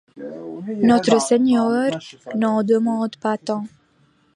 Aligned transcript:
Notre 0.81 1.21
Seigneur 1.21 1.95
n'en 2.33 2.63
demande 2.63 3.17
pas 3.17 3.37
tant! 3.37 3.67